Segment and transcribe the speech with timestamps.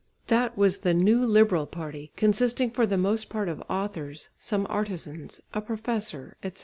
[0.29, 5.41] That was the new liberal party, consisting for the most part of authors, some artisans,
[5.53, 6.59] a professor, etc.